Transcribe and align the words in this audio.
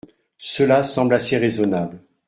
Cela 0.39 0.81
semble 0.81 1.13
assez 1.13 1.37
raisonnable. 1.37 1.99